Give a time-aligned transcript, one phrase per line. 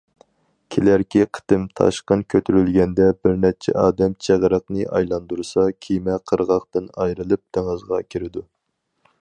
[0.75, 8.49] كېلەركى قېتىم تاشقىن كۆتۈرۈلگەندە بىر نەچچە ئادەم چىغرىقنى ئايلاندۇرسا كېمە قىرغاقتىن ئايرىلىپ دېڭىزغا كىرىدۇ.